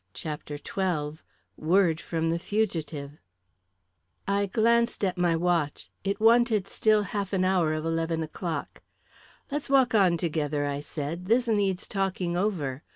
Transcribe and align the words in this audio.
CHAPTER 0.15 0.57
XII 0.57 1.21
Word 1.57 2.01
from 2.01 2.31
the 2.31 2.39
Fugitive 2.39 3.19
I 4.27 4.47
glanced 4.47 5.03
at 5.05 5.15
my 5.15 5.35
watch; 5.35 5.91
it 6.03 6.19
wanted 6.19 6.67
still 6.67 7.03
half 7.03 7.33
an 7.33 7.45
hour 7.45 7.73
of 7.75 7.85
eleven 7.85 8.23
o'clock. 8.23 8.81
"Let's 9.51 9.69
walk 9.69 9.93
on 9.93 10.17
together," 10.17 10.65
I 10.65 10.79
said; 10.79 11.25
"this 11.27 11.47
needs 11.47 11.87
talking 11.87 12.35
over. 12.35 12.81